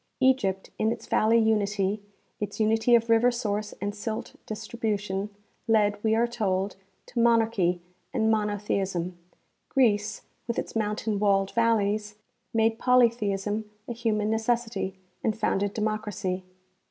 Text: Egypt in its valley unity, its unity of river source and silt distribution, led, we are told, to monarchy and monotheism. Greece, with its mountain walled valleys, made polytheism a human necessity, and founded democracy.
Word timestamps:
Egypt 0.19 0.71
in 0.79 0.91
its 0.91 1.05
valley 1.05 1.37
unity, 1.37 2.01
its 2.39 2.59
unity 2.59 2.95
of 2.95 3.07
river 3.07 3.29
source 3.29 3.73
and 3.79 3.93
silt 3.93 4.33
distribution, 4.47 5.29
led, 5.67 6.03
we 6.03 6.15
are 6.15 6.25
told, 6.25 6.75
to 7.05 7.19
monarchy 7.19 7.79
and 8.11 8.31
monotheism. 8.31 9.15
Greece, 9.69 10.23
with 10.47 10.57
its 10.57 10.75
mountain 10.75 11.19
walled 11.19 11.51
valleys, 11.51 12.15
made 12.51 12.79
polytheism 12.79 13.69
a 13.87 13.93
human 13.93 14.31
necessity, 14.31 14.95
and 15.23 15.37
founded 15.37 15.71
democracy. 15.71 16.41